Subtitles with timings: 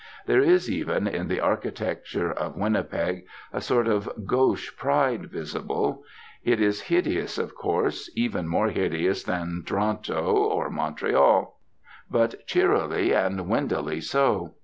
[0.25, 6.03] There is, even, in the architecture of Winnipeg, a sort of gauche pride visible.
[6.43, 11.55] It is hideous, of course, even more hideous than Toronto or Montreal;
[12.09, 14.55] but cheerily and windily so.